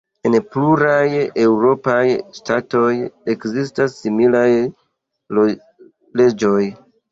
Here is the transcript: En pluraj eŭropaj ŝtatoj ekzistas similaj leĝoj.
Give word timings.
En 0.27 0.35
pluraj 0.53 1.09
eŭropaj 1.43 1.99
ŝtatoj 2.39 2.89
ekzistas 3.35 3.99
similaj 4.07 4.43
leĝoj. 5.39 6.61